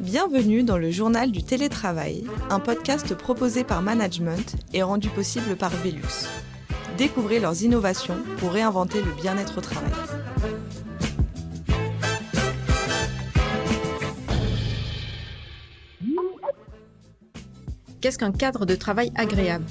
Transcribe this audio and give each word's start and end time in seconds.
Bienvenue 0.00 0.62
dans 0.62 0.78
le 0.78 0.90
journal 0.90 1.32
du 1.32 1.42
télétravail, 1.42 2.24
un 2.50 2.60
podcast 2.60 3.14
proposé 3.14 3.64
par 3.64 3.82
Management 3.82 4.56
et 4.74 4.82
rendu 4.82 5.08
possible 5.08 5.56
par 5.56 5.70
Velux. 5.70 6.28
Découvrez 6.98 7.40
leurs 7.40 7.62
innovations 7.62 8.18
pour 8.38 8.52
réinventer 8.52 9.00
le 9.02 9.10
bien-être 9.20 9.58
au 9.58 9.60
travail. 9.62 9.90
Qu'est-ce 18.02 18.18
qu'un 18.18 18.32
cadre 18.32 18.66
de 18.66 18.74
travail 18.74 19.12
agréable? 19.14 19.64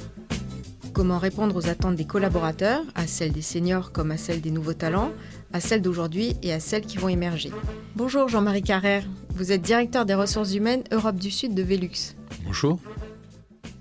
Comment 0.93 1.19
répondre 1.19 1.55
aux 1.55 1.67
attentes 1.67 1.95
des 1.95 2.05
collaborateurs, 2.05 2.83
à 2.95 3.05
celles 3.05 3.31
des 3.31 3.41
seniors 3.41 3.91
comme 3.91 4.11
à 4.11 4.17
celles 4.17 4.41
des 4.41 4.51
nouveaux 4.51 4.73
talents, 4.73 5.11
à 5.54 5.59
celles 5.59 5.81
d'aujourd'hui 5.81 6.36
et 6.43 6.54
à 6.54 6.59
celles 6.59 6.86
qui 6.86 6.97
vont 6.97 7.10
émerger 7.10 7.51
Bonjour 7.96 8.28
Jean-Marie 8.28 8.64
Carrère, 8.64 9.04
vous 9.36 9.51
êtes 9.51 9.61
directeur 9.61 10.05
des 10.05 10.14
ressources 10.14 10.54
humaines 10.54 10.83
Europe 10.91 11.18
du 11.18 11.32
Sud 11.32 11.54
de 11.54 11.64
Velux. 11.64 12.15
Bonjour. 12.46 12.79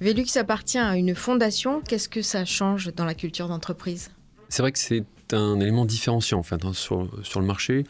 Velux 0.00 0.36
appartient 0.36 0.78
à 0.78 0.96
une 0.96 1.14
fondation, 1.14 1.80
qu'est-ce 1.80 2.08
que 2.08 2.22
ça 2.22 2.44
change 2.44 2.92
dans 2.94 3.04
la 3.04 3.14
culture 3.14 3.48
d'entreprise? 3.48 4.10
C'est 4.48 4.62
vrai 4.62 4.72
que 4.72 4.78
c'est 4.78 5.04
un 5.32 5.60
élément 5.60 5.84
différenciant 5.84 6.38
en 6.38 6.42
fait, 6.42 6.64
hein, 6.64 6.72
sur, 6.72 7.08
sur 7.22 7.40
le 7.40 7.46
marché. 7.46 7.84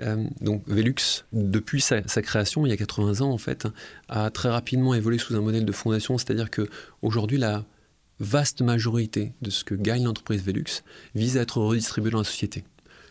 Euh, 0.00 0.24
donc 0.40 0.62
Velux, 0.66 1.24
depuis 1.32 1.80
sa, 1.80 2.02
création 2.02 2.66
il 2.66 2.70
y 2.70 2.72
a 2.72 2.76
80 2.76 3.22
ans 3.22 3.30
en 3.30 3.38
fait, 3.38 3.66
a 4.08 4.30
très 4.30 4.48
rapidement 4.48 4.94
évolué 4.94 5.18
sous 5.18 5.34
un 5.34 5.40
modèle 5.40 5.64
de 5.64 5.72
fondation, 5.72 6.18
c'est-à-dire 6.18 6.50
que 6.50 6.68
aujourd'hui 7.02 7.38
la 7.38 7.64
vaste 8.20 8.62
majorité 8.62 9.32
de 9.42 9.50
ce 9.50 9.64
que 9.64 9.74
gagne 9.74 10.04
l'entreprise 10.04 10.42
Velux 10.42 10.82
vise 11.14 11.36
à 11.36 11.42
être 11.42 11.60
redistribué 11.60 12.10
dans 12.10 12.18
la 12.18 12.24
société. 12.24 12.64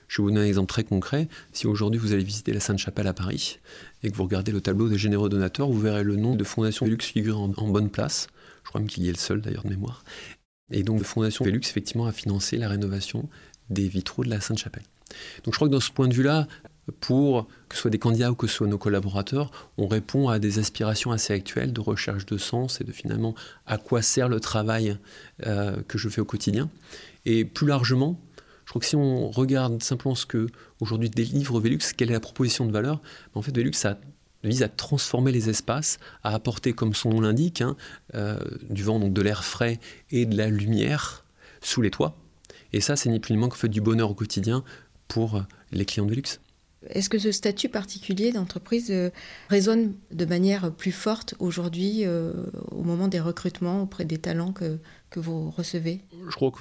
Je 0.07 0.21
vais 0.21 0.23
vous 0.23 0.29
donner 0.31 0.45
un 0.45 0.47
exemple 0.47 0.67
très 0.67 0.83
concret. 0.83 1.27
Si 1.53 1.67
aujourd'hui 1.67 1.99
vous 1.99 2.13
allez 2.13 2.23
visiter 2.23 2.53
la 2.53 2.59
Sainte-Chapelle 2.59 3.07
à 3.07 3.13
Paris 3.13 3.59
et 4.03 4.11
que 4.11 4.15
vous 4.15 4.23
regardez 4.23 4.51
le 4.51 4.61
tableau 4.61 4.89
des 4.89 4.97
généreux 4.97 5.29
donateurs, 5.29 5.69
vous 5.69 5.79
verrez 5.79 6.03
le 6.03 6.15
nom 6.15 6.35
de 6.35 6.43
Fondation 6.43 6.85
Velux 6.85 7.01
figure 7.01 7.39
en, 7.39 7.51
en 7.57 7.67
bonne 7.69 7.89
place. 7.89 8.27
Je 8.63 8.69
crois 8.69 8.81
même 8.81 8.89
qu'il 8.89 9.03
y 9.03 9.09
est 9.09 9.13
le 9.13 9.17
seul 9.17 9.41
d'ailleurs 9.41 9.63
de 9.63 9.69
mémoire. 9.69 10.03
Et 10.71 10.83
donc 10.83 11.03
Fondation 11.03 11.45
Velux 11.45 11.61
effectivement 11.61 12.05
a 12.05 12.11
financé 12.11 12.57
la 12.57 12.69
rénovation 12.69 13.29
des 13.69 13.87
vitraux 13.87 14.23
de 14.23 14.29
la 14.29 14.41
Sainte-Chapelle. 14.41 14.83
Donc 15.43 15.53
je 15.53 15.57
crois 15.57 15.67
que 15.67 15.73
dans 15.73 15.79
ce 15.79 15.91
point 15.91 16.07
de 16.07 16.13
vue-là, 16.13 16.47
pour 16.99 17.47
que 17.67 17.75
ce 17.75 17.81
soit 17.81 17.91
des 17.91 17.99
candidats 17.99 18.31
ou 18.31 18.35
que 18.35 18.47
ce 18.47 18.55
soit 18.55 18.67
nos 18.67 18.77
collaborateurs, 18.77 19.51
on 19.77 19.87
répond 19.87 20.29
à 20.29 20.39
des 20.39 20.59
aspirations 20.59 21.11
assez 21.11 21.33
actuelles 21.33 21.73
de 21.73 21.81
recherche 21.81 22.25
de 22.25 22.37
sens 22.37 22.79
et 22.81 22.83
de 22.83 22.91
finalement 22.91 23.33
à 23.65 23.77
quoi 23.77 24.01
sert 24.01 24.29
le 24.29 24.39
travail 24.39 24.97
euh, 25.45 25.81
que 25.87 25.97
je 25.97 26.09
fais 26.09 26.21
au 26.21 26.25
quotidien. 26.25 26.69
Et 27.25 27.43
plus 27.43 27.67
largement, 27.67 28.19
je 28.65 28.69
crois 28.69 28.79
que 28.79 28.85
si 28.85 28.95
on 28.95 29.29
regarde 29.29 29.81
simplement 29.81 30.15
ce 30.15 30.25
que 30.25 30.47
aujourd'hui 30.79 31.09
délivre 31.09 31.59
Velux, 31.59 31.79
quelle 31.95 32.09
est 32.09 32.13
la 32.13 32.19
proposition 32.19 32.65
de 32.65 32.71
valeur, 32.71 33.01
en 33.33 33.41
fait 33.41 33.55
Velux 33.55 33.71
vise 34.43 34.63
à 34.63 34.69
transformer 34.69 35.31
les 35.31 35.49
espaces, 35.49 35.97
à 36.23 36.33
apporter, 36.33 36.73
comme 36.73 36.93
son 36.93 37.09
nom 37.09 37.21
l'indique, 37.21 37.61
hein, 37.61 37.75
euh, 38.13 38.39
du 38.69 38.83
vent, 38.83 38.99
donc 38.99 39.13
de 39.13 39.21
l'air 39.21 39.43
frais 39.43 39.79
et 40.11 40.25
de 40.25 40.37
la 40.37 40.49
lumière 40.49 41.25
sous 41.61 41.81
les 41.81 41.89
toits. 41.89 42.15
Et 42.73 42.81
ça, 42.81 42.95
c'est 42.95 43.09
ni 43.09 43.19
plus 43.19 43.33
ni 43.33 43.39
moins 43.39 43.49
qu'en 43.49 43.55
fait 43.55 43.69
du 43.69 43.81
bonheur 43.81 44.11
au 44.11 44.13
quotidien 44.13 44.63
pour 45.07 45.43
les 45.71 45.85
clients 45.85 46.05
de 46.05 46.11
Velux. 46.11 46.39
Est-ce 46.89 47.09
que 47.09 47.17
ce 47.17 47.31
statut 47.31 47.69
particulier 47.69 48.31
d'entreprise 48.31 48.91
euh, 48.91 49.09
résonne 49.49 49.95
de 50.11 50.25
manière 50.25 50.71
plus 50.71 50.91
forte 50.91 51.33
aujourd'hui 51.39 52.01
euh, 52.05 52.33
au 52.71 52.83
moment 52.83 53.07
des 53.07 53.19
recrutements 53.19 53.81
auprès 53.81 54.05
des 54.05 54.19
talents 54.19 54.51
que, 54.51 54.77
que 55.09 55.19
vous 55.19 55.49
recevez? 55.49 56.01
Je 56.29 56.35
crois 56.35 56.51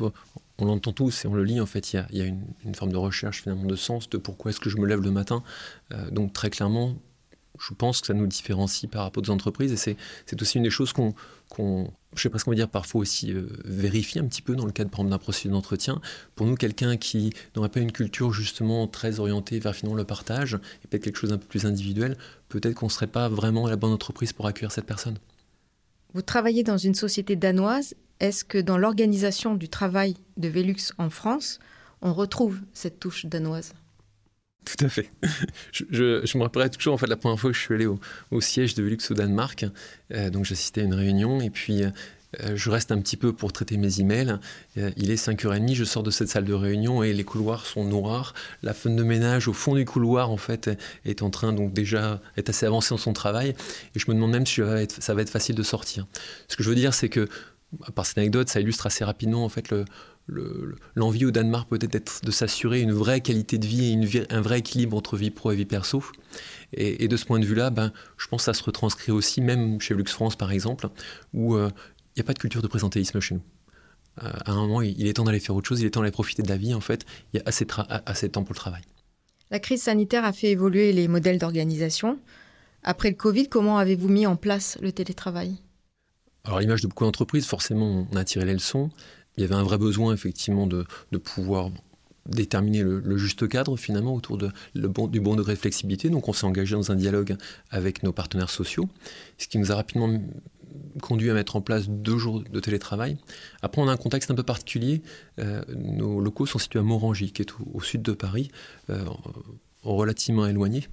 qu'on 0.57 0.67
l'entend 0.67 0.93
tous 0.93 1.25
et 1.25 1.29
on 1.29 1.35
le 1.35 1.45
lit. 1.45 1.61
En 1.61 1.67
fait, 1.67 1.93
il 1.93 2.05
y 2.13 2.21
a, 2.21 2.25
une, 2.25 2.75
forme 2.75 2.93
de 2.93 2.97
recherche 2.97 3.43
finalement 3.43 3.65
de 3.65 3.77
sens 3.77 4.09
de 4.09 4.19
pourquoi 4.19 4.51
est-ce 4.51 4.61
que 4.61 4.71
je 4.71 4.77
me 4.79 4.87
lève 4.87 5.01
le 5.01 5.11
matin. 5.11 5.43
Euh, 5.93 6.11
donc 6.11 6.33
très 6.33 6.51
clairement, 6.51 6.97
je 7.59 7.73
pense 7.75 8.01
que 8.01 8.09
ça 8.09 8.15
nous 8.15 8.27
différencie 8.27 8.91
par 8.91 9.03
rapport 9.03 9.23
aux 9.27 9.31
entreprises 9.31 9.73
et 9.73 9.97
c'est 10.27 10.43
aussi 10.43 10.59
une 10.59 10.65
des 10.65 10.71
choses 10.71 10.93
qu'on, 10.93 11.15
je 12.15 12.23
sais 12.23 12.29
pas 12.29 12.39
ce 12.39 12.45
qu'on 12.45 12.51
va 12.51 12.57
dire, 12.57 12.69
parfois 12.69 13.01
aussi 13.01 13.33
euh, 13.33 13.47
vérifier 13.65 14.21
un 14.21 14.27
petit 14.27 14.43
peu 14.43 14.57
dans 14.57 14.67
le 14.67 14.73
cadre 14.73 14.91
d'un 15.05 15.19
processus 15.19 15.51
d'entretien. 15.51 16.01
Pour 16.35 16.47
nous, 16.47 16.57
quelqu'un 16.57 16.97
qui 16.97 17.33
n'aurait 17.55 17.69
pas 17.69 17.81
une 17.81 17.93
culture 17.93 18.33
justement 18.33 18.87
très 18.89 19.21
orientée 19.21 19.59
vers 19.61 19.75
finalement 19.75 19.97
le 19.97 20.05
partage 20.05 20.55
et 20.55 20.89
peut-être 20.89 21.05
quelque 21.05 21.19
chose 21.19 21.31
d'un 21.31 21.39
peu 21.39 21.47
plus 21.47 21.67
individuel, 21.67 22.17
peut-être 22.49 22.75
qu'on 22.75 22.87
ne 22.87 22.91
serait 22.91 23.07
pas 23.07 23.29
vraiment 23.29 23.69
la 23.69 23.77
bonne 23.77 23.93
entreprise 23.93 24.33
pour 24.33 24.47
accueillir 24.47 24.73
cette 24.73 24.87
personne. 24.87 25.19
Vous 26.13 26.23
travaillez 26.23 26.63
dans 26.63 26.79
une 26.79 26.95
société 26.95 27.35
danoise. 27.35 27.95
Est-ce 28.21 28.45
que 28.45 28.59
dans 28.59 28.79
l'organisation 28.79 29.55
du 29.55 29.69
travail 29.69 30.17
de 30.37 30.49
Velux 30.49 30.93
en 30.99 31.11
France, 31.11 31.59
on 32.03 32.13
retrouve 32.13 32.61
cette 32.73 33.01
touche 33.01 33.27
danoise? 33.27 33.75
Tout 34.65 34.83
à 34.85 34.89
fait. 34.89 35.11
Je, 35.73 36.39
me 36.39 36.43
rappellerai 36.43 36.71
toujours 36.71 36.95
en 36.95 36.99
fait 36.99 37.07
la 37.07 37.17
première 37.17 37.39
fois 37.39 37.51
que 37.51 37.57
je 37.57 37.61
suis 37.61 37.75
allé 37.75 37.87
au, 37.87 38.41
siège 38.41 38.75
de 38.75 38.83
Velux 38.83 38.99
au 39.11 39.15
Danemark. 39.15 39.67
Euh, 40.13 40.31
donc 40.31 40.45
j'assistais 40.45 40.81
à 40.81 40.85
une 40.85 40.95
réunion 40.95 41.41
et 41.41 41.51
puis 41.51 41.83
euh, 41.83 41.91
je 42.57 42.71
reste 42.71 42.91
un 42.91 42.99
petit 42.99 43.17
peu 43.17 43.33
pour 43.33 43.53
traiter 43.53 43.77
mes 43.77 44.01
emails. 44.01 44.39
Euh, 44.79 44.91
il 44.97 45.11
est 45.11 45.23
5h30, 45.23 45.75
je 45.75 45.85
sors 45.85 46.03
de 46.03 46.11
cette 46.11 46.29
salle 46.29 46.45
de 46.45 46.55
réunion 46.55 47.03
et 47.03 47.13
les 47.13 47.25
couloirs 47.25 47.67
sont 47.67 47.85
noirs. 47.85 48.33
La 48.63 48.73
femme 48.73 48.97
de 48.97 49.03
ménage 49.03 49.49
au 49.49 49.53
fond 49.53 49.75
du 49.75 49.85
couloir 49.85 50.31
en 50.31 50.39
fait 50.39 50.71
est 51.05 51.21
en 51.21 51.29
train 51.29 51.53
donc 51.53 51.75
déjà 51.75 52.23
est 52.37 52.49
assez 52.49 52.65
avancée 52.65 52.91
dans 52.91 52.99
son 52.99 53.13
travail 53.13 53.51
et 53.95 53.99
je 53.99 54.07
me 54.09 54.15
demande 54.15 54.31
même 54.31 54.47
si 54.47 54.63
ça 54.89 55.15
va 55.15 55.23
être 55.23 55.31
facile 55.31 55.57
de 55.57 55.63
sortir. 55.63 56.07
Ce 56.49 56.57
que 56.57 56.63
je 56.63 56.71
veux 56.71 56.77
dire 56.77 56.95
c'est 56.95 57.11
que 57.11 57.29
par 57.95 58.07
cette 58.07 58.19
anecdote, 58.19 58.49
ça 58.49 58.61
illustre 58.61 58.87
assez 58.87 59.05
rapidement 59.05 59.45
en 59.45 59.49
fait 59.49 59.71
le, 59.71 59.85
l'envie 60.95 61.27
au 61.27 61.31
Danemark 61.31 61.69
peut-être 61.69 62.25
de 62.25 62.31
s'assurer 62.31 62.81
une 62.81 62.93
vraie 62.93 63.21
qualité 63.21 63.59
de 63.59 63.67
vie 63.67 63.93
et 63.93 64.33
un 64.33 64.41
vrai 64.41 64.61
équilibre 64.61 64.97
entre 64.97 65.17
vie 65.17 65.31
pro 65.31 65.53
et 65.53 65.57
vie 65.57 65.67
perso. 65.67 66.03
Et, 66.73 67.09
de 67.09 67.17
ce 67.17 67.25
point 67.25 67.39
de 67.39 67.45
vue-là, 67.45 67.71
ben, 67.71 67.93
je 68.17 68.27
pense 68.27 68.43
que 68.43 68.45
ça 68.47 68.55
se 68.55 68.65
retranscrit 68.65 69.13
aussi, 69.13 69.41
même 69.41 69.81
chez 69.81 69.95
Lux 69.95 70.13
France 70.13 70.37
par 70.37 70.51
exemple, 70.51 70.89
où 71.33 71.55
euh, 71.55 71.71
il 72.17 72.21
n'y 72.21 72.21
a 72.23 72.25
pas 72.25 72.33
de 72.33 72.39
culture 72.39 72.63
de 72.63 72.67
présentéisme 72.69 73.21
chez 73.21 73.35
nous. 73.35 73.43
Euh, 74.23 74.31
à 74.45 74.53
un 74.53 74.55
moment, 74.55 74.81
il 74.81 75.07
est 75.07 75.15
temps 75.15 75.25
d'aller 75.25 75.41
faire 75.41 75.55
autre 75.55 75.69
chose, 75.69 75.81
il 75.81 75.87
est 75.87 75.91
temps 75.91 76.01
d'aller 76.01 76.13
profiter 76.13 76.43
de 76.43 76.49
la 76.49 76.57
vie, 76.57 76.75
en 76.75 76.81
fait, 76.81 77.05
il 77.33 77.39
y 77.39 77.41
a 77.41 77.43
assez, 77.47 77.67
assez 78.07 78.29
de 78.29 78.33
temps 78.33 78.45
pour 78.45 78.55
le 78.55 78.59
travail. 78.59 78.83
La 79.51 79.59
crise 79.59 79.83
sanitaire 79.83 80.25
a 80.25 80.33
fait 80.33 80.51
évoluer 80.51 80.93
les 80.93 81.09
modèles 81.09 81.39
d'organisation. 81.39 82.19
Après 82.83 83.11
le 83.11 83.17
Covid, 83.17 83.49
comment 83.49 83.79
avez-vous 83.79 84.09
mis 84.09 84.27
en 84.27 84.37
place 84.37 84.79
le 84.81 84.93
télétravail? 84.93 85.59
Alors, 86.45 86.61
l'image 86.61 86.83
de 86.83 86.89
beaucoup 86.89 87.05
d'entreprises, 87.05 87.47
forcément, 87.47 88.07
on 88.11 88.17
a 88.17 88.25
tiré 88.25 88.45
les 88.45 88.53
leçons 88.53 88.91
il 89.37 89.43
y 89.43 89.45
avait 89.45 89.55
un 89.55 89.63
vrai 89.63 89.79
besoin 89.79 90.15
effectivement 90.15 90.67
de, 90.67 90.87
pouvoir 91.19 91.71
déterminer 92.27 92.83
le, 92.83 93.17
juste 93.17 93.49
cadre 93.49 93.77
finalement 93.77 94.15
autour 94.15 94.39
de, 94.39 94.51
bon, 94.75 95.09
du 95.09 95.21
bon 95.21 95.35
degré 95.35 95.55
de 95.55 95.59
flexibilité. 95.59 96.11
Donc 96.11 96.29
on 96.29 96.33
s'est 96.33 96.47
engagé 96.47 96.75
dans 96.75 96.93
un 96.93 96.97
dialogue 96.97 97.37
avec 97.71 98.03
nos 98.03 98.13
partenaires 98.13 98.51
sociaux, 98.51 98.89
ce 99.39 99.49
qui 99.49 99.59
nous 99.59 99.73
a 99.73 99.77
rapidement 99.77 100.21
conduit 101.03 101.31
à 101.31 101.35
mettre 101.35 101.57
en 101.57 101.61
place 101.61 101.89
deux 101.89 102.19
jours 102.19 102.43
de 102.43 102.61
télétravail. 102.61 103.17
Après, 103.63 103.81
on 103.81 103.89
a 103.89 103.93
un 103.93 103.97
contexte 103.97 104.31
un 104.31 104.35
peu 104.35 104.43
particulier. 104.43 105.03
Euh, 105.39 105.63
nos 105.69 106.21
locaux 106.21 106.47
sont 106.47 106.59
situés 106.59 106.81
à 106.81 106.83
Morangy, 106.83 107.33
qui 107.33 107.43
est 107.43 107.53
au, 107.73 107.81
sud 107.81 108.03
de 108.03 108.13
Paris, 108.13 108.51
euh, 108.91 109.05
relativement 109.85 110.47
éloigné. 110.47 110.89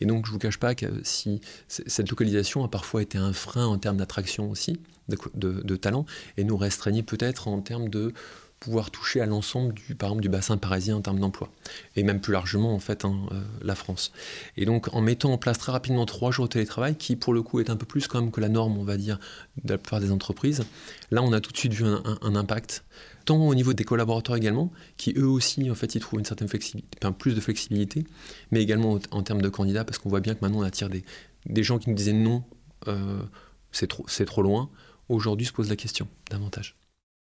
Et 0.00 0.06
donc, 0.06 0.26
je 0.26 0.30
ne 0.30 0.32
vous 0.34 0.38
cache 0.38 0.58
pas 0.58 0.74
que 0.74 0.86
si 1.02 1.40
cette 1.68 2.10
localisation 2.10 2.64
a 2.64 2.68
parfois 2.68 3.02
été 3.02 3.18
un 3.18 3.32
frein 3.32 3.66
en 3.66 3.78
termes 3.78 3.96
d'attraction 3.96 4.50
aussi, 4.50 4.78
de, 5.08 5.76
talent, 5.76 6.06
et 6.36 6.44
nous 6.44 6.56
restreignait 6.56 7.02
peut-être 7.02 7.48
en 7.48 7.60
termes 7.60 7.88
de 7.88 8.12
pouvoir 8.60 8.90
toucher 8.90 9.20
à 9.20 9.26
l'ensemble 9.26 9.74
du, 9.74 9.94
par 9.94 10.08
exemple, 10.08 10.22
du 10.22 10.28
bassin 10.28 10.56
parisien 10.56 10.96
en 10.96 11.00
termes 11.00 11.20
d'emploi, 11.20 11.50
et 11.94 12.02
même 12.02 12.20
plus 12.20 12.32
largement 12.32 12.74
en 12.74 12.78
fait 12.78 13.04
hein, 13.04 13.14
euh, 13.32 13.42
la 13.62 13.74
France. 13.74 14.12
Et 14.56 14.64
donc 14.64 14.92
en 14.94 15.00
mettant 15.00 15.32
en 15.32 15.38
place 15.38 15.58
très 15.58 15.72
rapidement 15.72 16.06
trois 16.06 16.30
jours 16.30 16.46
de 16.46 16.52
télétravail, 16.52 16.96
qui 16.96 17.16
pour 17.16 17.34
le 17.34 17.42
coup 17.42 17.60
est 17.60 17.70
un 17.70 17.76
peu 17.76 17.86
plus 17.86 18.08
quand 18.08 18.20
même 18.20 18.30
que 18.30 18.40
la 18.40 18.48
norme, 18.48 18.78
on 18.78 18.84
va 18.84 18.96
dire, 18.96 19.18
de 19.62 19.72
la 19.72 19.78
plupart 19.78 20.00
des 20.00 20.10
entreprises, 20.10 20.64
là 21.10 21.22
on 21.22 21.32
a 21.32 21.40
tout 21.40 21.52
de 21.52 21.56
suite 21.56 21.74
vu 21.74 21.84
un, 21.84 22.34
impact, 22.34 22.84
tant 23.24 23.38
au 23.38 23.54
niveau 23.54 23.72
des 23.72 23.84
collaborateurs 23.84 24.36
également, 24.36 24.72
qui 24.96 25.12
eux 25.16 25.28
aussi 25.28 25.70
en 25.70 25.74
fait 25.74 25.94
ils 25.94 26.00
trouvent 26.00 26.18
une 26.18 26.26
certaine 26.26 26.48
flexibilité, 26.48 26.98
plus 27.18 27.34
de 27.34 27.40
flexibilité, 27.40 28.04
mais 28.50 28.62
également 28.62 28.98
en, 29.10 29.22
termes 29.22 29.42
de 29.42 29.48
candidats, 29.48 29.84
parce 29.84 29.98
qu'on 29.98 30.08
voit 30.08 30.20
bien 30.20 30.34
que 30.34 30.40
maintenant 30.40 30.60
on 30.60 30.62
attire 30.62 30.88
des, 30.88 31.04
des 31.44 31.62
gens 31.62 31.78
qui 31.78 31.90
nous 31.90 31.96
disaient 31.96 32.12
non, 32.12 32.42
euh, 32.88 33.22
c'est 33.70 33.86
trop, 33.86 34.06
trop 34.06 34.42
loin, 34.42 34.70
aujourd'hui 35.08 35.46
se 35.46 35.52
pose 35.52 35.68
la 35.68 35.76
question 35.76 36.08
davantage. 36.30 36.74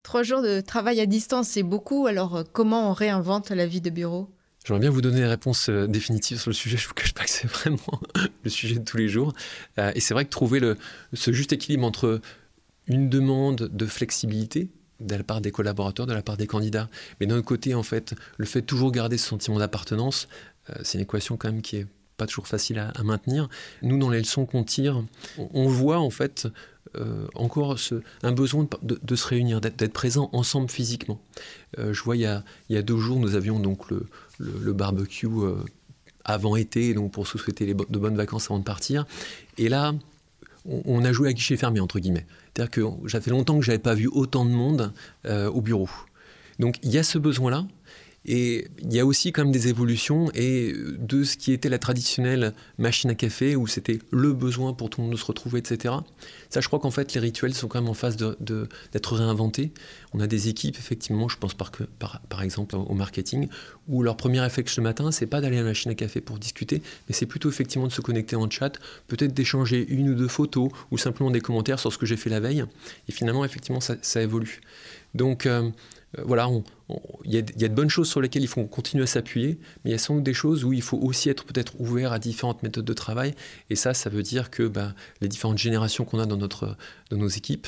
Trois 0.04 0.22
jours 0.22 0.42
de 0.42 0.60
travail 0.60 1.00
à 1.00 1.06
distance, 1.06 1.48
c'est 1.48 1.64
beaucoup. 1.64 2.08
Alors, 2.08 2.36
euh, 2.36 2.44
comment 2.52 2.90
on 2.90 2.94
réinvente 2.94 3.52
la 3.52 3.66
vie 3.66 3.80
de 3.80 3.90
bureau? 3.90 4.30
J'aimerais 4.66 4.82
bien 4.82 4.90
vous 4.90 5.02
donner 5.02 5.22
des 5.22 5.26
réponses 5.26 5.70
euh, 5.70 5.88
définitives 5.88 6.40
sur 6.40 6.50
le 6.50 6.56
sujet. 6.56 6.76
Je 6.76 6.84
ne 6.84 6.88
vous 6.90 6.94
cache 6.94 7.14
pas 7.14 7.24
que 7.24 7.30
c'est 7.30 7.48
vraiment 7.48 8.02
le 8.44 8.50
sujet 8.50 8.76
de 8.76 8.84
tous 8.84 8.98
les 8.98 9.08
jours. 9.08 9.34
Euh, 9.80 9.94
et 9.96 10.02
c'est 10.02 10.14
vrai 10.14 10.26
que 10.26 10.30
trouver 10.30 10.60
ce 11.14 11.32
juste 11.32 11.54
équilibre 11.54 11.86
entre 11.86 12.20
une 12.88 13.10
demande 13.10 13.70
de 13.72 13.86
flexibilité 13.86 14.68
de 15.00 15.16
la 15.16 15.24
part 15.24 15.40
des 15.40 15.52
collaborateurs, 15.52 16.06
de 16.06 16.14
la 16.14 16.22
part 16.22 16.36
des 16.36 16.48
candidats, 16.48 16.90
mais 17.20 17.26
d'un 17.26 17.42
côté, 17.42 17.74
en 17.74 17.84
fait, 17.84 18.14
le 18.38 18.46
fait 18.46 18.62
de 18.62 18.66
toujours 18.66 18.92
garder 18.92 19.18
ce 19.18 19.28
sentiment 19.28 19.58
d'appartenance, 19.58 20.28
c'est 20.82 20.98
une 20.98 21.04
équation 21.04 21.36
quand 21.36 21.52
même 21.52 21.62
qui 21.62 21.78
est 21.78 21.88
pas 22.16 22.26
toujours 22.26 22.48
facile 22.48 22.80
à, 22.80 23.04
maintenir. 23.04 23.50
Nous, 23.82 23.98
dans 23.98 24.10
les 24.10 24.20
leçons 24.20 24.46
qu'on 24.46 24.64
tire, 24.64 25.04
on 25.38 25.68
voit 25.68 26.00
en 26.00 26.10
fait 26.10 26.48
euh, 26.96 27.26
encore 27.34 27.76
un 28.22 28.32
besoin 28.32 28.68
de, 28.84 29.16
se 29.16 29.28
réunir, 29.28 29.62
d'être 29.62 29.94
présent 29.94 30.30
ensemble 30.32 30.70
physiquement. 30.70 31.20
Euh, 31.80 31.94
je 31.94 32.04
vois, 32.04 32.16
il 32.16 32.22
y, 32.22 32.78
a, 32.78 32.82
deux 32.82 32.98
jours, 32.98 33.20
nous 33.20 33.36
avions 33.36 33.60
donc 33.60 33.90
le, 33.90 34.74
barbecue 34.74 35.26
euh, 35.26 35.56
avant 36.24 36.56
été, 36.56 36.94
donc 36.94 37.12
pour 37.12 37.26
se 37.26 37.38
souhaiter 37.38 37.66
de 37.66 37.74
bonnes 37.74 38.16
vacances 38.16 38.46
avant 38.46 38.60
de 38.60 38.64
partir. 38.64 39.08
Et 39.58 39.70
là, 39.70 39.94
on, 40.66 41.04
a 41.04 41.12
joué 41.12 41.30
à 41.30 41.34
guichet 41.34 41.58
fermé, 41.58 41.80
entre 41.80 42.00
guillemets. 42.00 42.28
C'est-à-dire 42.54 42.72
que 42.72 43.08
j'avais 43.08 43.32
longtemps 43.32 43.58
que 43.58 43.66
je 43.66 43.72
n'avais 43.72 43.82
pas 43.82 43.96
vu 43.96 44.08
autant 44.08 44.46
de 44.46 44.52
monde 44.52 44.94
au 45.26 45.62
bureau. 45.62 45.90
Donc 46.60 46.78
il 46.84 46.92
y 46.92 47.00
a 47.00 47.04
ce 47.04 47.18
besoin-là. 47.18 47.66
Et 48.26 48.68
il 48.82 48.94
y 48.94 49.00
a 49.00 49.06
aussi 49.06 49.34
quand 49.34 49.44
même 49.44 49.52
des 49.52 49.68
évolutions 49.68 50.32
et 50.34 50.74
de 50.98 51.24
ce 51.24 51.36
qui 51.36 51.52
était 51.52 51.68
la 51.68 51.80
traditionnelle 51.80 52.54
machine 52.78 53.10
à 53.10 53.16
café 53.16 53.56
où 53.56 53.68
c'était 53.68 54.00
le 54.12 54.32
besoin 54.32 54.74
pour 54.74 54.90
tout 54.90 55.02
le 55.02 55.08
monde 55.08 55.14
de 55.14 55.20
se 55.20 55.26
retrouver, 55.26 55.60
etc. 55.60 55.96
Ça, 56.50 56.62
je 56.62 56.68
crois 56.68 56.80
qu'en 56.80 56.92
fait, 56.92 57.14
les 57.14 57.20
rituels 57.20 57.54
sont 57.54 57.68
quand 57.68 57.82
même 57.82 57.90
en 57.90 57.94
phase 57.94 58.16
d'être 58.16 59.16
réinventés. 59.16 59.74
On 60.14 60.20
a 60.22 60.28
des 60.28 60.48
équipes, 60.48 60.78
effectivement, 60.78 61.28
je 61.28 61.38
pense 61.38 61.54
par, 61.54 62.42
exemple 62.42 62.76
au 62.76 62.94
marketing, 62.94 63.50
où 63.90 64.04
leur 64.04 64.16
premier 64.16 64.40
réflexe 64.40 64.78
le 64.78 64.84
matin, 64.84 65.12
c'est 65.12 65.26
pas 65.26 65.42
d'aller 65.42 65.58
à 65.58 65.62
la 65.62 65.68
machine 65.70 65.92
à 65.92 65.96
café 65.96 66.22
pour 66.22 66.38
discuter, 66.38 66.82
mais 67.08 67.16
c'est 67.16 67.26
plutôt 67.26 67.50
effectivement 67.50 67.88
de 67.88 67.92
se 67.92 68.02
connecter 68.02 68.36
en 68.36 68.50
chat, 68.50 68.80
peut-être 69.08 69.34
d'échanger 69.34 69.86
une 69.90 70.10
ou 70.10 70.16
deux 70.16 70.28
photos 70.28 70.70
ou 70.92 70.98
simplement 70.98 71.32
des 71.32 71.42
commentaires 71.42 71.80
sur 71.80 71.92
ce 71.92 71.98
que 71.98 72.06
j'ai 72.06 72.18
fait 72.18 72.30
la 72.30 72.40
veille. 72.40 72.64
Et 73.10 73.12
finalement, 73.12 73.44
effectivement, 73.44 73.82
ça 73.82 74.22
évolue. 74.22 74.62
Donc, 75.14 75.46
euh, 75.46 75.70
euh, 76.18 76.24
voilà, 76.26 76.50
il 77.26 77.34
y, 77.34 77.38
a 77.38 77.42
de 77.42 77.74
bonnes 77.74 77.90
choses 77.90 78.10
sur 78.10 78.22
lesquelles 78.22 78.44
il 78.44 78.48
faut 78.48 78.64
continuer 78.66 79.04
à 79.04 79.08
s'appuyer, 79.08 79.60
mais 79.84 79.92
il 79.92 79.94
y 79.94 79.96
a 79.96 80.00
sans 80.00 80.16
doute 80.16 80.24
des 80.24 80.34
choses 80.34 80.64
où 80.64 80.74
il 80.74 80.82
faut 80.82 80.98
aussi 80.98 81.30
être 81.30 81.46
peut-être 81.46 81.80
ouvert 81.80 82.12
à 82.12 82.20
différentes 82.20 82.64
méthodes 82.64 82.86
de 82.86 82.94
travail. 82.94 83.34
Et 83.70 83.76
ça, 83.76 83.94
ça 83.94 84.10
veut 84.10 84.24
dire 84.24 84.50
que 84.50 84.64
ben, 84.64 84.94
les 85.22 85.28
différentes 85.28 85.58
générations 85.58 86.06
qu'on 86.06 86.20
a 86.20 86.26
dans, 86.26 86.38
notre, 86.38 86.78
dans 87.10 87.18
nos 87.18 87.28
équipes 87.28 87.68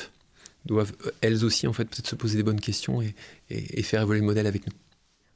doivent 0.64 0.92
elles 1.20 1.44
aussi 1.44 1.68
en 1.68 1.72
fait 1.72 1.84
peut-être 1.84 2.08
se 2.08 2.16
poser 2.16 2.36
des 2.36 2.42
bonnes 2.42 2.60
questions 2.60 3.00
et, 3.00 3.82
faire 3.82 4.02
évoluer 4.02 4.20
le 4.20 4.26
modèle 4.26 4.48
avec 4.48 4.66
nous. 4.66 4.72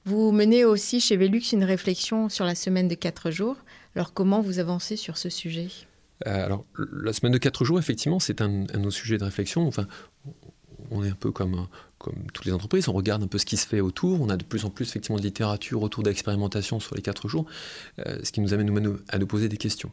Vous 0.04 0.32
menez 0.32 0.64
aussi 0.64 1.00
chez 1.00 1.16
Velux 1.16 1.52
une 1.52 1.62
réflexion 1.62 2.28
sur 2.28 2.44
la 2.44 2.56
semaine 2.56 2.88
de 2.88 2.96
quatre 2.96 3.30
jours. 3.30 3.56
Alors 3.94 4.12
comment 4.12 4.40
vous 4.40 4.58
avancez 4.58 4.96
sur 4.96 5.16
ce 5.16 5.28
sujet? 5.28 5.68
Euh, 6.26 6.46
alors, 6.46 6.64
la 6.76 7.12
semaine 7.12 7.32
de 7.32 7.38
quatre 7.38 7.64
jours, 7.64 7.78
effectivement, 7.78 8.18
c'est 8.18 8.40
un, 8.40 8.62
un, 8.62 8.64
de 8.64 8.78
nos 8.78 8.90
sujets 8.90 9.18
de 9.18 9.24
réflexion. 9.24 9.66
Enfin, 9.66 9.86
on 10.90 11.04
est 11.04 11.08
un 11.08 11.14
peu 11.14 11.30
comme, 11.30 11.66
comme 12.00 12.16
toutes 12.32 12.46
les 12.46 12.52
entreprises, 12.52 12.88
on 12.88 12.94
regarde 12.94 13.22
un 13.22 13.26
peu 13.26 13.36
ce 13.36 13.44
qui 13.44 13.58
se 13.58 13.66
fait 13.66 13.80
autour. 13.80 14.22
On 14.22 14.30
a 14.30 14.38
de 14.38 14.42
plus 14.42 14.64
en 14.64 14.70
plus 14.70 14.88
effectivement 14.88 15.18
de 15.18 15.22
littérature 15.22 15.82
autour 15.82 16.02
d'expérimentation 16.02 16.80
sur 16.80 16.96
les 16.96 17.02
quatre 17.02 17.28
jours, 17.28 17.44
euh, 17.98 18.18
ce 18.24 18.32
qui 18.32 18.40
nous 18.40 18.54
amène 18.54 18.98
à 19.10 19.18
nous 19.18 19.26
poser 19.26 19.50
des 19.50 19.58
questions. 19.58 19.92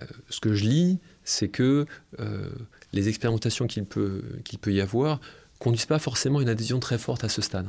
Euh, 0.00 0.06
ce 0.30 0.38
que 0.38 0.54
je 0.54 0.64
lis, 0.64 0.98
c'est 1.24 1.48
que 1.48 1.86
euh, 2.20 2.50
les 2.92 3.08
expérimentations 3.08 3.66
qu'il 3.66 3.84
peut, 3.84 4.22
y 4.66 4.80
avoir 4.80 5.20
conduisent 5.58 5.86
pas 5.86 5.98
forcément 5.98 6.40
une 6.40 6.48
adhésion 6.48 6.78
très 6.78 6.98
forte 6.98 7.24
à 7.24 7.28
ce 7.28 7.42
stade. 7.42 7.66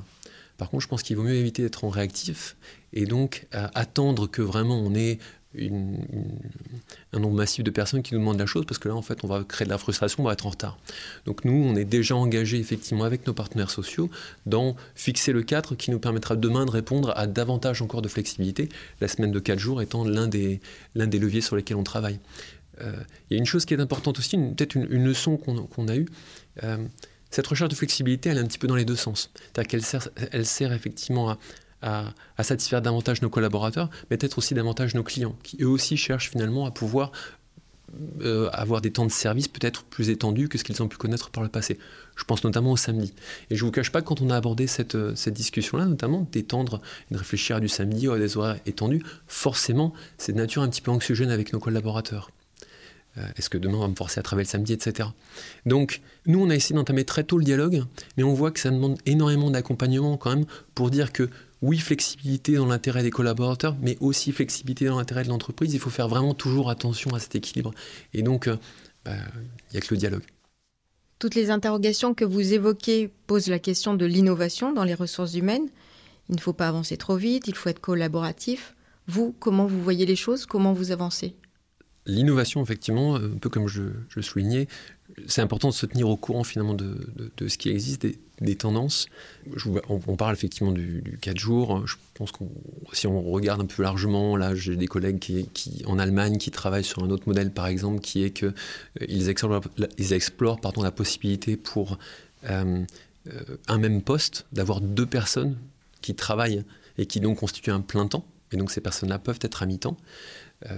Par 0.57 0.69
contre, 0.69 0.83
je 0.83 0.87
pense 0.87 1.01
qu'il 1.01 1.17
vaut 1.17 1.23
mieux 1.23 1.33
éviter 1.33 1.63
d'être 1.63 1.85
en 1.85 1.89
réactif 1.89 2.57
et 2.93 3.05
donc 3.05 3.47
attendre 3.51 4.27
que 4.27 4.41
vraiment 4.41 4.79
on 4.79 4.95
ait 4.95 5.19
un 7.13 7.19
nombre 7.19 7.35
massif 7.35 7.63
de 7.63 7.71
personnes 7.71 8.01
qui 8.01 8.13
nous 8.13 8.19
demandent 8.19 8.39
la 8.39 8.45
chose, 8.45 8.65
parce 8.65 8.77
que 8.77 8.87
là, 8.87 8.95
en 8.95 9.01
fait, 9.01 9.23
on 9.23 9.27
va 9.27 9.43
créer 9.43 9.65
de 9.65 9.71
la 9.71 9.77
frustration, 9.77 10.23
on 10.23 10.27
va 10.27 10.33
être 10.33 10.45
en 10.45 10.49
retard. 10.49 10.77
Donc 11.25 11.45
nous, 11.45 11.53
on 11.53 11.75
est 11.75 11.85
déjà 11.85 12.15
engagé 12.15 12.57
effectivement 12.57 13.03
avec 13.03 13.25
nos 13.27 13.33
partenaires 13.33 13.69
sociaux 13.69 14.09
dans 14.45 14.75
fixer 14.95 15.31
le 15.31 15.43
cadre 15.43 15.75
qui 15.75 15.91
nous 15.91 15.99
permettra 15.99 16.35
demain 16.35 16.65
de 16.65 16.71
répondre 16.71 17.13
à 17.15 17.27
davantage 17.27 17.81
encore 17.81 18.01
de 18.01 18.07
flexibilité, 18.07 18.69
la 19.01 19.07
semaine 19.07 19.31
de 19.31 19.39
4 19.39 19.59
jours 19.59 19.81
étant 19.81 20.03
l'un 20.03 20.27
des, 20.27 20.59
l'un 20.95 21.07
des 21.07 21.19
leviers 21.19 21.41
sur 21.41 21.55
lesquels 21.55 21.77
on 21.77 21.83
travaille. 21.83 22.19
Euh, 22.81 22.93
il 23.29 23.35
y 23.35 23.37
a 23.37 23.39
une 23.39 23.45
chose 23.45 23.65
qui 23.65 23.73
est 23.73 23.79
importante 23.79 24.19
aussi, 24.19 24.37
peut-être 24.37 24.75
une, 24.75 25.05
leçon 25.05 25.37
qu'on, 25.37 25.87
a 25.87 25.95
eue. 25.95 26.07
Euh, 26.63 26.77
cette 27.29 27.47
recherche 27.47 27.69
de 27.69 27.75
flexibilité, 27.75 28.29
elle 28.29 28.37
est 28.37 28.41
un 28.41 28.47
petit 28.47 28.57
peu 28.57 28.67
dans 28.67 28.75
les 28.75 28.85
deux 28.85 28.95
sens. 28.95 29.31
C'est-à-dire 29.35 29.67
qu'elle 29.67 30.01
elle 30.31 30.45
sert 30.45 30.73
effectivement 30.73 31.29
à, 31.29 31.37
à, 31.85 32.43
satisfaire 32.43 32.81
davantage 32.81 33.21
nos 33.21 33.29
collaborateurs, 33.29 33.89
mais 34.09 34.17
peut-être 34.17 34.37
aussi 34.37 34.53
davantage 34.53 34.95
nos 34.95 35.03
clients, 35.03 35.35
qui 35.43 35.57
eux 35.61 35.67
aussi 35.67 35.97
cherchent 35.97 36.31
finalement 36.31 36.65
à 36.65 36.71
pouvoir 36.71 37.11
euh, 38.21 38.49
avoir 38.51 38.81
des 38.81 38.91
temps 38.91 39.05
de 39.05 39.11
service 39.11 39.47
peut-être 39.47 39.83
plus 39.83 40.09
étendus 40.09 40.49
que 40.49 40.57
ce 40.57 40.63
qu'ils 40.63 40.81
ont 40.81 40.87
pu 40.87 40.97
connaître 40.97 41.29
par 41.29 41.43
le 41.43 41.49
passé. 41.49 41.77
Je 42.15 42.23
pense 42.23 42.43
notamment 42.43 42.71
au 42.71 42.77
samedi. 42.77 43.13
Et 43.49 43.55
je 43.55 43.63
ne 43.63 43.67
vous 43.67 43.71
cache 43.71 43.91
pas 43.91 44.01
que 44.01 44.07
quand 44.07 44.21
on 44.21 44.29
a 44.31 44.35
abordé 44.35 44.67
cette, 44.67 44.95
euh, 44.95 45.13
discussion-là, 45.27 45.85
notamment 45.85 46.27
d'étendre 46.31 46.81
et 47.09 47.13
de 47.13 47.19
réfléchir 47.19 47.57
à 47.57 47.59
du 47.59 47.69
samedi 47.69 48.07
ou 48.07 48.11
à 48.11 48.19
des 48.19 48.37
horaires 48.37 48.59
étendus, 48.65 49.03
forcément, 49.27 49.93
c'est 50.17 50.33
de 50.33 50.37
nature 50.37 50.63
un 50.63 50.69
petit 50.69 50.81
peu 50.81 50.91
anxiogène 50.91 51.29
avec 51.29 51.53
nos 51.53 51.59
collaborateurs. 51.59 52.31
Euh, 53.17 53.21
est-ce 53.37 53.49
que 53.49 53.57
demain 53.57 53.77
on 53.77 53.81
va 53.81 53.87
me 53.87 53.95
forcer 53.95 54.19
à 54.19 54.23
travailler 54.23 54.45
le 54.45 54.49
samedi, 54.49 54.73
etc. 54.73 55.09
Donc, 55.65 56.01
nous, 56.25 56.39
on 56.39 56.49
a 56.49 56.55
essayé 56.55 56.75
d'entamer 56.75 57.05
très 57.05 57.23
tôt 57.23 57.37
le 57.37 57.45
dialogue, 57.45 57.83
mais 58.17 58.23
on 58.23 58.33
voit 58.33 58.51
que 58.51 58.59
ça 58.59 58.71
demande 58.71 58.97
énormément 59.05 59.51
d'accompagnement 59.51 60.17
quand 60.17 60.35
même 60.35 60.45
pour 60.73 60.89
dire 60.89 61.13
que 61.13 61.29
oui, 61.61 61.77
flexibilité 61.77 62.55
dans 62.55 62.65
l'intérêt 62.65 63.03
des 63.03 63.11
collaborateurs, 63.11 63.75
mais 63.81 63.97
aussi 63.99 64.31
flexibilité 64.31 64.85
dans 64.85 64.97
l'intérêt 64.97 65.23
de 65.23 65.29
l'entreprise. 65.29 65.73
Il 65.73 65.79
faut 65.79 65.89
faire 65.89 66.07
vraiment 66.07 66.33
toujours 66.33 66.69
attention 66.69 67.13
à 67.13 67.19
cet 67.19 67.35
équilibre. 67.35 67.71
Et 68.13 68.21
donc, 68.21 68.47
euh, 68.47 68.57
bah, 69.03 69.13
il 69.69 69.73
n'y 69.73 69.77
a 69.77 69.81
que 69.81 69.93
le 69.93 69.97
dialogue. 69.97 70.23
Toutes 71.17 71.35
les 71.35 71.49
interrogations 71.49 72.13
que 72.13 72.25
vous 72.25 72.53
évoquez 72.53 73.09
posent 73.27 73.47
la 73.47 73.59
question 73.59 73.93
de 73.93 74.05
l'innovation 74.05 74.73
dans 74.73 74.83
les 74.83 74.93
ressources 74.93 75.35
humaines. 75.35 75.67
Il 76.29 76.35
ne 76.35 76.41
faut 76.41 76.53
pas 76.53 76.67
avancer 76.67 76.97
trop 76.97 77.15
vite, 77.15 77.47
il 77.47 77.55
faut 77.55 77.69
être 77.69 77.79
collaboratif. 77.79 78.75
Vous, 79.07 79.33
comment 79.39 79.65
vous 79.65 79.81
voyez 79.81 80.05
les 80.05 80.15
choses? 80.15 80.45
Comment 80.45 80.73
vous 80.73 80.91
avancez? 80.91 81.35
L'innovation, 82.07 82.61
effectivement, 82.61 83.15
un 83.15 83.37
peu 83.37 83.49
comme 83.49 83.67
je, 83.67 83.83
je 84.09 84.21
soulignais, 84.21 84.67
c'est 85.27 85.41
important 85.41 85.69
de 85.69 85.73
se 85.73 85.85
tenir 85.85 86.09
au 86.09 86.17
courant 86.17 86.43
finalement 86.43 86.73
de, 86.73 87.31
de, 87.37 87.47
ce 87.47 87.57
qui 87.57 87.69
existe, 87.69 88.01
des, 88.01 88.19
tendances. 88.57 89.07
on, 89.89 90.15
parle 90.15 90.33
effectivement 90.33 90.71
du, 90.71 91.01
du, 91.01 91.17
4 91.17 91.37
jours. 91.37 91.85
Je 91.87 91.95
pense 92.13 92.31
que 92.31 92.43
si 92.93 93.07
on 93.07 93.21
regarde 93.21 93.61
un 93.61 93.65
peu 93.65 93.83
largement, 93.83 94.35
là 94.35 94.55
j'ai 94.55 94.75
des 94.75 94.87
collègues 94.87 95.19
qui, 95.19 95.83
en 95.85 95.99
Allemagne 95.99 96.37
qui 96.37 96.51
travaillent 96.51 96.83
sur 96.83 97.03
un 97.03 97.09
autre 97.09 97.27
modèle 97.27 97.51
par 97.51 97.67
exemple, 97.67 98.01
qui 98.01 98.23
est 98.23 98.31
qu'ils 98.31 98.53
euh, 99.01 99.29
explorent, 99.29 99.61
ils 99.97 100.13
explorent 100.13 100.59
pardon, 100.59 100.83
la 100.83 100.91
possibilité 100.91 101.57
pour 101.57 101.97
euh, 102.49 102.83
euh, 103.27 103.57
un 103.67 103.77
même 103.77 104.01
poste 104.01 104.45
d'avoir 104.51 104.81
deux 104.81 105.05
personnes 105.05 105.57
qui 106.01 106.15
travaillent 106.15 106.63
et 106.97 107.05
qui 107.05 107.19
donc 107.19 107.39
constituent 107.39 107.71
un 107.71 107.81
plein 107.81 108.07
temps. 108.07 108.25
Et 108.51 108.57
donc 108.57 108.71
ces 108.71 108.81
personnes-là 108.81 109.19
peuvent 109.19 109.39
être 109.41 109.63
à 109.63 109.65
mi-temps. 109.65 109.97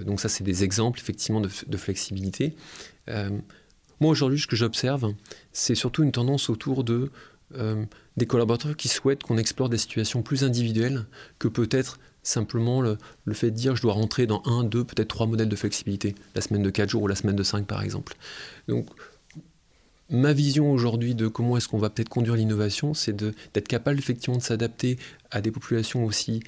donc 0.05 0.19
ça 0.19 0.29
c'est 0.29 0.43
des 0.43 0.63
exemples 0.63 0.99
effectivement 0.99 1.41
de, 1.41 1.49
de 1.67 1.77
flexibilité. 1.77 2.55
Moi, 3.99 4.11
aujourd'hui, 4.11 4.39
ce 4.39 4.45
que 4.45 4.55
j'observe, 4.55 5.13
c'est 5.53 5.73
surtout 5.73 6.03
une 6.03 6.11
tendance 6.11 6.49
autour 6.49 6.83
de, 6.83 7.11
euh, 7.55 7.85
des 8.17 8.25
collaborateurs 8.25 8.75
qui 8.75 8.87
souhaitent 8.87 9.23
qu'on 9.23 9.37
explore 9.37 9.69
des 9.69 9.77
situations 9.77 10.21
plus 10.21 10.43
individuelles 10.43 11.05
que 11.39 11.47
peut-être 11.47 11.99
simplement 12.21 12.81
le, 12.81 12.97
fait 13.31 13.51
de 13.51 13.55
dire 13.55 13.75
je 13.75 13.81
dois 13.81 13.93
rentrer 13.93 14.27
dans 14.27 14.41
un, 14.45 14.63
deux, 14.63 14.83
peut-être 14.83 15.07
trois 15.07 15.27
modèles 15.27 15.47
de 15.47 15.55
flexibilité, 15.55 16.13
la 16.35 16.41
semaine 16.41 16.61
de 16.61 16.69
quatre 16.69 16.89
jours 16.89 17.03
ou 17.03 17.07
la 17.07 17.15
semaine 17.15 17.35
de 17.35 17.43
cinq, 17.43 17.65
par 17.65 17.81
exemple. 17.81 18.15
Donc, 18.67 18.87
ma 20.09 20.33
vision 20.33 20.71
aujourd'hui 20.71 21.15
de 21.15 21.27
comment 21.27 21.57
est-ce 21.57 21.67
qu'on 21.67 21.77
va 21.77 21.89
peut-être 21.89 22.09
conduire 22.09 22.35
l'innovation, 22.35 22.93
c'est 22.93 23.15
d'être 23.15 23.67
capable 23.67 23.97
effectivement 23.97 24.37
de 24.37 24.43
s'adapter 24.43 24.97
à 25.31 25.41
des 25.41 25.51
populations 25.51 26.03
aussi 26.03 26.41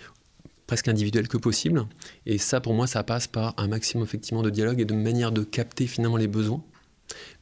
presque 0.68 0.88
individuelles 0.88 1.28
que 1.28 1.38
possible. 1.38 1.86
Et 2.26 2.38
ça, 2.38 2.62
pour 2.62 2.74
moi, 2.74 2.86
ça 2.86 3.04
passe 3.04 3.28
par 3.28 3.54
un 3.58 3.68
maximum 3.68 4.04
effectivement 4.04 4.44
de 4.44 4.50
dialogue 4.50 4.80
et 4.82 4.86
de 4.86 4.94
manière 4.94 5.32
de 5.32 5.44
capter 5.44 5.88
finalement 5.88 6.18
les 6.18 6.28
besoins 6.28 6.64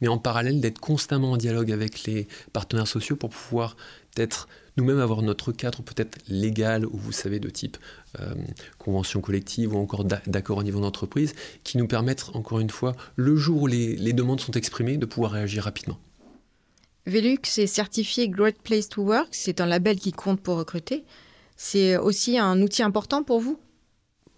mais 0.02 0.08
en 0.08 0.18
parallèle 0.18 0.62
d'être 0.62 0.80
constamment 0.80 1.32
en 1.32 1.38
dialogue 1.38 1.72
avec 1.72 2.04
les 2.04 2.28
partenaires 2.54 2.88
sociaux 2.88 3.16
pour 3.16 3.30
pouvoir 3.30 3.76
peut-être 4.16 4.48
nous-mêmes 4.78 5.00
avoir 5.00 5.22
notre 5.22 5.52
cadre 5.52 5.82
peut-être 5.82 6.18
légal 6.28 6.86
ou 6.86 6.98
vous 6.98 7.12
savez 7.12 7.40
de 7.40 7.50
type 7.50 7.78
euh, 8.20 8.34
convention 8.78 9.22
collective 9.22 9.74
ou 9.74 9.78
encore 9.78 10.06
d'accord 10.06 10.58
au 10.58 10.64
niveau 10.64 10.80
d'entreprise 10.80 11.34
qui 11.64 11.78
nous 11.78 11.88
permettent 11.88 12.30
encore 12.34 12.60
une 12.60 12.70
fois 12.70 12.96
le 13.16 13.36
jour 13.36 13.64
où 13.64 13.68
les, 13.68 13.96
les 13.96 14.14
demandes 14.14 14.40
sont 14.40 14.54
exprimées 14.54 14.98
de 14.98 15.06
pouvoir 15.06 15.32
réagir 15.32 15.64
rapidement. 15.64 15.98
Velux 17.06 17.40
est 17.58 17.68
certifié 17.68 18.28
Great 18.28 18.62
Place 18.62 18.90
to 18.90 19.02
Work, 19.02 19.30
c'est 19.32 19.62
un 19.62 19.66
label 19.66 19.98
qui 19.98 20.12
compte 20.12 20.42
pour 20.42 20.58
recruter. 20.58 21.06
C'est 21.56 21.98
aussi 21.98 22.38
un 22.38 22.62
outil 22.62 22.84
important 22.84 23.24
pour 23.24 23.40
vous? 23.40 23.60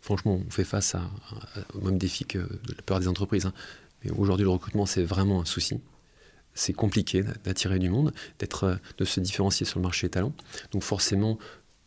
Franchement, 0.01 0.39
on 0.47 0.49
fait 0.49 0.63
face 0.63 0.95
à, 0.95 1.01
au 1.73 1.81
même 1.81 1.97
défi 1.97 2.25
que 2.25 2.37
la 2.37 2.75
plupart 2.75 2.99
des 2.99 3.07
entreprises. 3.07 3.45
Hein. 3.45 3.53
Aujourd'hui, 4.17 4.43
le 4.43 4.49
recrutement, 4.49 4.85
c'est 4.85 5.03
vraiment 5.03 5.41
un 5.41 5.45
souci. 5.45 5.79
C'est 6.53 6.73
compliqué 6.73 7.23
d'attirer 7.43 7.79
du 7.79 7.89
monde, 7.89 8.13
d'être, 8.39 8.63
euh, 8.63 8.75
de 8.97 9.05
se 9.05 9.19
différencier 9.19 9.65
sur 9.65 9.79
le 9.79 9.83
marché 9.83 10.07
des 10.07 10.11
talents. 10.11 10.33
Donc 10.71 10.83
forcément, 10.83 11.37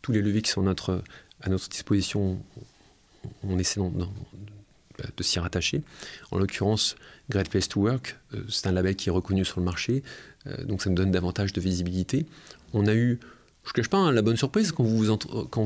tous 0.01 0.11
les 0.11 0.21
leviers 0.21 0.41
qui 0.41 0.51
sont 0.51 0.61
à 0.61 0.63
notre, 0.65 1.69
disposition, 1.69 2.39
on 3.43 3.57
essaie 3.57 3.81
de 3.81 5.23
s'y 5.23 5.39
rattacher. 5.39 5.81
En 6.31 6.37
l'occurrence, 6.37 6.95
Great 7.29 7.49
Place 7.49 7.67
to 7.67 7.81
Work, 7.81 8.17
euh, 8.33 8.43
c'est 8.49 8.67
un 8.67 8.71
label 8.71 8.95
qui 8.95 9.09
est 9.09 9.11
reconnu 9.11 9.43
sur 9.45 9.59
le 9.59 9.65
marché, 9.65 10.03
euh, 10.47 10.63
donc 10.65 10.81
ça 10.81 10.89
nous 10.89 10.95
donne 10.95 11.11
davantage 11.11 11.53
de 11.53 11.61
visibilité. 11.61 12.25
On 12.73 12.85
a 12.87 12.93
eu 12.93 13.19
je 13.63 13.69
ne 13.69 13.73
cache 13.73 13.87
pas, 13.87 13.97
hein, 13.97 14.11
la 14.11 14.21
bonne 14.21 14.35
surprise 14.35 14.73
quand 14.73 14.83
vous, 14.83 15.05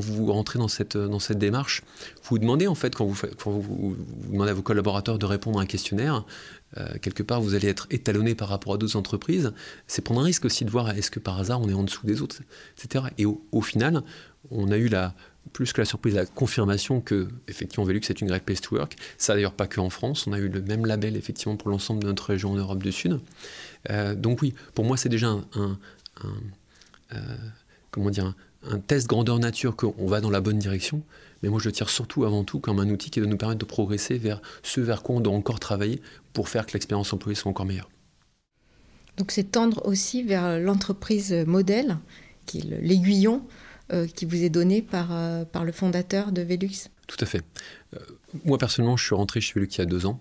vous 0.00 0.32
rentrez 0.32 0.58
dans 0.58 0.68
cette, 0.68 0.96
démarche, 1.32 1.82
vous 2.22 2.28
vous 2.30 2.38
demandez 2.38 2.68
en 2.68 2.76
fait, 2.76 2.94
quand 2.94 3.04
vous, 3.04 3.20
quand 3.36 3.50
vous, 3.50 3.96
demandez 4.30 4.50
à 4.50 4.54
vos 4.54 4.62
collaborateurs 4.62 5.18
de 5.18 5.26
répondre 5.26 5.58
à 5.58 5.62
un 5.62 5.66
questionnaire, 5.66 6.24
euh, 6.76 6.86
quelque 7.02 7.24
part 7.24 7.40
vous 7.40 7.54
allez 7.54 7.66
être 7.66 7.88
étalonné 7.90 8.36
par 8.36 8.48
rapport 8.48 8.74
à 8.74 8.76
d'autres 8.76 8.96
entreprises. 8.96 9.52
C'est 9.88 10.02
prendre 10.02 10.20
un 10.20 10.24
risque 10.24 10.44
aussi 10.44 10.64
de 10.64 10.70
voir 10.70 10.90
est-ce 10.90 11.10
que 11.10 11.18
par 11.18 11.40
hasard 11.40 11.60
on 11.60 11.68
est 11.68 11.74
en 11.74 11.82
dessous 11.82 12.06
des 12.06 12.22
autres, 12.22 12.40
etc. 12.76 13.06
Et 13.18 13.26
au, 13.26 13.62
final, 13.62 14.02
on 14.52 14.70
a 14.70 14.76
eu 14.76 14.86
la, 14.86 15.14
plus 15.52 15.72
que 15.72 15.80
la 15.80 15.84
surprise, 15.84 16.14
la 16.14 16.26
confirmation 16.26 17.00
que 17.00 17.26
effectivement 17.48 17.84
Velux 17.84 18.02
est 18.08 18.20
une 18.20 18.28
great 18.28 18.44
place 18.44 18.60
to 18.60 18.76
work. 18.76 18.96
Ça 19.16 19.34
d'ailleurs 19.34 19.54
pas 19.54 19.66
que 19.66 19.80
en 19.80 19.90
France, 19.90 20.28
on 20.28 20.32
a 20.32 20.38
eu 20.38 20.48
le 20.48 20.62
même 20.62 20.86
label 20.86 21.16
effectivement 21.16 21.56
pour 21.56 21.68
l'ensemble 21.68 22.02
de 22.02 22.06
notre 22.06 22.26
région 22.26 22.52
en 22.52 22.54
Europe 22.54 22.80
du 22.80 22.92
Sud. 22.92 23.18
Euh, 23.90 24.14
donc 24.14 24.40
oui, 24.40 24.54
pour 24.74 24.84
moi 24.84 24.96
c'est 24.96 25.08
déjà 25.08 25.28
un, 25.28 25.78
euh, 27.12 27.36
comment 27.90 28.10
dire 28.10 28.34
un, 28.70 28.78
test 28.80 29.06
grandeur 29.06 29.38
nature 29.38 29.76
qu'on 29.76 30.06
va 30.06 30.20
dans 30.20 30.30
la 30.30 30.40
bonne 30.40 30.58
direction. 30.58 31.02
Mais 31.42 31.48
moi 31.48 31.60
je 31.62 31.70
tire 31.70 31.88
surtout 31.88 32.24
avant 32.24 32.44
tout 32.44 32.58
comme 32.58 32.80
un 32.80 32.88
outil 32.90 33.10
qui 33.10 33.20
doit 33.20 33.28
nous 33.28 33.36
permettre 33.36 33.60
de 33.60 33.64
progresser 33.64 34.18
vers 34.18 34.42
ce 34.62 34.80
vers 34.80 35.02
quoi 35.02 35.16
on 35.16 35.20
doit 35.20 35.34
encore 35.34 35.60
travailler 35.60 36.00
pour 36.32 36.48
faire 36.48 36.66
que 36.66 36.72
l'expérience 36.72 37.12
employée 37.12 37.36
soit 37.36 37.50
encore 37.50 37.66
meilleure. 37.66 37.90
Donc 39.16 39.32
c'est 39.32 39.50
tendre 39.50 39.84
aussi 39.86 40.22
vers 40.22 40.60
l'entreprise 40.60 41.32
modèle, 41.32 41.98
qui 42.46 42.58
est 42.58 42.64
l'aiguillon 42.80 43.42
euh, 43.90 44.06
qui 44.06 44.26
vous 44.26 44.44
est 44.44 44.50
donné 44.50 44.82
par, 44.82 45.08
euh, 45.12 45.46
par 45.46 45.64
le 45.64 45.72
fondateur 45.72 46.30
de 46.30 46.42
Velux. 46.42 46.90
Tout 47.06 47.16
à 47.20 47.24
fait. 47.24 47.42
Euh, 47.96 48.00
moi 48.44 48.58
personnellement, 48.58 48.98
je 48.98 49.04
suis 49.06 49.14
rentré 49.14 49.40
chez 49.40 49.54
Velux 49.54 49.68
il 49.72 49.78
y 49.78 49.80
a 49.80 49.86
deux 49.86 50.04
ans. 50.04 50.20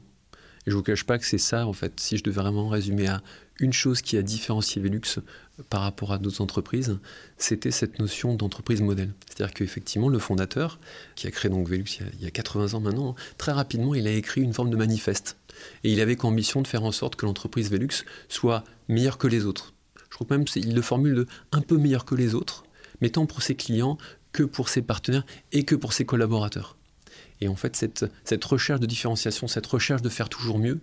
Et 0.68 0.70
je 0.70 0.76
ne 0.76 0.80
vous 0.80 0.84
cache 0.84 1.06
pas 1.06 1.18
que 1.18 1.26
c'est 1.26 1.38
ça, 1.38 1.66
en 1.66 1.72
fait, 1.72 1.98
si 1.98 2.18
je 2.18 2.24
devais 2.24 2.42
vraiment 2.42 2.68
résumer 2.68 3.08
à 3.08 3.22
une 3.60 3.72
chose 3.72 4.02
qui 4.02 4.18
a 4.18 4.22
différencié 4.22 4.82
Velux 4.82 5.20
par 5.70 5.82
rapport 5.82 6.12
à 6.12 6.18
d'autres 6.18 6.42
entreprises, 6.42 7.00
c'était 7.38 7.72
cette 7.72 8.00
notion 8.00 8.36
d'entreprise 8.36 8.82
modèle. 8.82 9.14
C'est-à-dire 9.28 9.54
qu'effectivement, 9.54 10.10
le 10.10 10.20
fondateur, 10.20 10.78
qui 11.16 11.26
a 11.26 11.32
créé 11.32 11.50
donc 11.50 11.70
Velux 11.70 11.86
il 12.20 12.22
y 12.22 12.28
a 12.28 12.32
80 12.32 12.74
ans 12.74 12.82
maintenant, 12.82 13.16
très 13.38 13.54
rapidement, 13.54 13.96
il 13.96 14.08
a 14.08 14.12
écrit 14.12 14.42
une 14.42 14.54
forme 14.54 14.70
de 14.70 14.76
manifeste. 14.76 15.38
Et 15.86 15.94
il 15.94 16.02
avait 16.02 16.18
comme 16.18 16.34
ambition 16.34 16.62
de 16.62 16.68
faire 16.68 16.84
en 16.84 16.92
sorte 16.92 17.16
que 17.16 17.26
l'entreprise 17.26 17.72
Velux 17.72 18.04
soit 18.28 18.66
meilleure 18.90 19.18
que 19.18 19.28
les 19.28 19.46
autres. 19.46 19.74
Je 20.10 20.16
crois 20.16 20.28
que 20.28 20.34
même 20.34 20.44
qu'il 20.44 20.76
le 20.76 20.82
formule 20.82 21.16
de 21.16 21.28
un 21.54 21.62
peu 21.62 21.78
meilleur 21.78 22.04
que 22.04 22.14
les 22.14 22.36
autres, 22.36 22.66
mais 23.00 23.10
tant 23.10 23.26
pour 23.26 23.42
ses 23.42 23.56
clients 23.56 23.98
que 24.34 24.44
pour 24.44 24.68
ses 24.68 24.82
partenaires 24.82 25.26
et 25.54 25.64
que 25.64 25.76
pour 25.76 25.94
ses 25.94 26.06
collaborateurs. 26.06 26.77
Et 27.42 27.48
en 27.48 27.56
fait, 27.56 27.76
cette, 27.76 28.06
cette 28.24 28.44
recherche 28.44 28.80
de 28.80 28.86
différenciation, 28.86 29.48
cette 29.48 29.68
recherche 29.68 30.02
de 30.02 30.10
faire 30.10 30.30
toujours 30.30 30.60
mieux, 30.60 30.80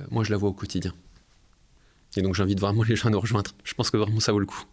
euh, 0.00 0.04
moi 0.10 0.24
je 0.24 0.30
la 0.30 0.36
vois 0.36 0.50
au 0.50 0.52
quotidien. 0.52 0.94
Et 2.16 2.22
donc 2.22 2.34
j'invite 2.34 2.60
vraiment 2.60 2.82
les 2.82 2.96
gens 2.96 3.08
à 3.08 3.10
nous 3.10 3.20
rejoindre. 3.20 3.52
Je 3.64 3.74
pense 3.74 3.90
que 3.90 3.96
vraiment 3.96 4.20
ça 4.20 4.32
vaut 4.32 4.38
le 4.38 4.46
coup. 4.46 4.64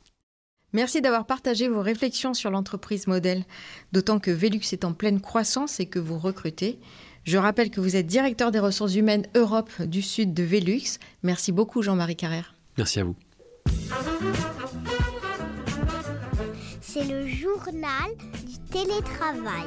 Merci 0.74 1.02
d'avoir 1.02 1.26
partagé 1.26 1.70
vos 1.70 1.82
réflexions 1.82 2.34
sur 2.34 2.50
l'entreprise 2.50 3.08
modèle, 3.08 3.46
d'autant 3.94 4.20
que 4.20 4.32
Velux 4.32 4.74
est 4.74 4.84
en 4.84 4.94
pleine 4.94 5.22
croissance 5.22 5.80
et 5.80 5.86
que 5.86 6.00
vous 6.00 6.18
recrutez. 6.18 6.80
Je 7.24 7.38
rappelle 7.38 7.72
que 7.72 7.80
vous 7.80 7.96
êtes 7.96 8.08
directeur 8.08 8.52
des 8.52 8.60
ressources 8.60 8.96
humaines 8.96 9.26
Europe 9.36 9.82
du 9.82 10.02
Sud 10.02 10.34
de 10.34 10.44
Velux. 10.44 11.00
Merci 11.24 11.52
beaucoup 11.52 11.82
Jean-Marie 11.82 12.18
Carrère. 12.18 12.56
Merci 12.78 13.00
à 13.00 13.06
vous. 13.06 13.16
C'est 16.82 17.06
le 17.06 17.28
journal 17.28 18.12
du 18.46 18.58
télétravail. 18.70 19.66